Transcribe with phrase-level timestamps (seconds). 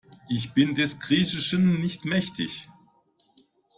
[0.29, 2.67] Ich bin des Griechischen nicht mächtig.